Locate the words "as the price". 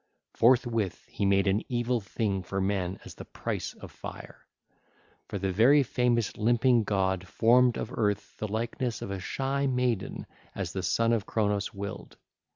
3.05-3.75